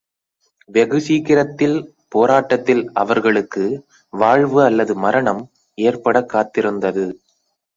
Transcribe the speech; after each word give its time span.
வெகுசீக்கிரத்தில் 0.73 1.75
போராட்டத்தில் 2.09 2.91
அவர்களுக்கு 2.93 3.65
வாழ்வு 4.13 4.63
அல்லது 4.63 4.95
மரணம் 4.95 5.43
ஏற்படக் 5.77 6.31
காத்திருந்தது. 6.33 7.05